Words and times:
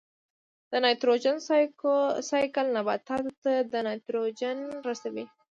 د 0.71 0.73
نایټروجن 0.83 1.37
سائیکل 2.29 2.65
نباتاتو 2.77 3.31
ته 3.71 3.79
نایټروجن 3.87 4.57
رسوي. 4.87 5.25